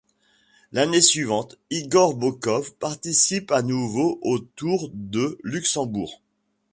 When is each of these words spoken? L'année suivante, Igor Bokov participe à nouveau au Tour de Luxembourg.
L'année 0.71 0.99
suivante, 0.99 1.59
Igor 1.69 2.15
Bokov 2.15 2.73
participe 2.79 3.51
à 3.51 3.61
nouveau 3.61 4.17
au 4.23 4.39
Tour 4.39 4.89
de 4.95 5.37
Luxembourg. 5.43 6.23